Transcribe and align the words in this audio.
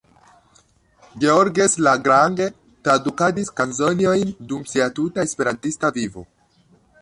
Georges 1.23 1.75
Lagrange 1.87 2.47
tradukadis 2.87 3.53
kanzonojn 3.61 4.33
dum 4.53 4.65
sia 4.73 4.89
tuta 5.01 5.27
Esperantista 5.31 5.93
vivo. 6.01 6.27